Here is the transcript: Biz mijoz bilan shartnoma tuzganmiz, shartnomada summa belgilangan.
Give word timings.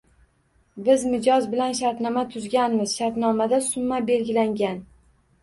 Biz 0.85 1.03
mijoz 1.09 1.45
bilan 1.51 1.75
shartnoma 1.79 2.23
tuzganmiz, 2.31 2.97
shartnomada 3.01 3.61
summa 3.69 4.01
belgilangan. 4.11 4.83